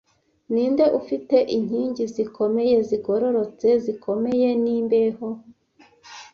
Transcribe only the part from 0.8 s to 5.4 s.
ufite inkingi zikomeye, zigororotse, zikomeye n'imbeho